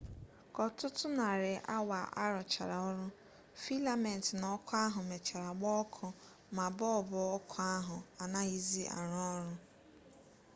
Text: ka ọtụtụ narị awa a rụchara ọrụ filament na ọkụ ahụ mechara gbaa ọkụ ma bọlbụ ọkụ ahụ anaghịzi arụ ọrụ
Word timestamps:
ka 0.53 0.59
ọtụtụ 0.67 1.07
narị 1.17 1.51
awa 1.75 1.99
a 2.21 2.23
rụchara 2.33 2.77
ọrụ 2.89 3.05
filament 3.61 4.25
na 4.39 4.47
ọkụ 4.55 4.73
ahụ 4.85 4.99
mechara 5.09 5.51
gbaa 5.57 5.77
ọkụ 5.83 6.05
ma 6.55 6.65
bọlbụ 6.77 7.17
ọkụ 7.37 7.55
ahụ 7.75 7.95
anaghịzi 8.23 8.83
arụ 8.97 9.15
ọrụ 9.31 9.51